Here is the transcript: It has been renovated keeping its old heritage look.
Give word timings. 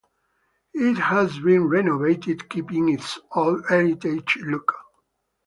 It 0.73 0.95
has 0.95 1.37
been 1.37 1.65
renovated 1.67 2.49
keeping 2.49 2.89
its 2.89 3.19
old 3.35 3.65
heritage 3.69 4.37
look. 4.41 4.73